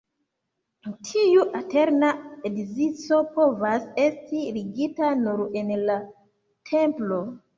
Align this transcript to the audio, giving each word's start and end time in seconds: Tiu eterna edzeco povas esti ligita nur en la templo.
Tiu 1.07 1.43
eterna 1.59 2.07
edzeco 2.49 3.19
povas 3.35 3.85
esti 4.05 4.41
ligita 4.57 5.11
nur 5.23 5.43
en 5.61 5.71
la 5.91 5.99
templo. 6.73 7.21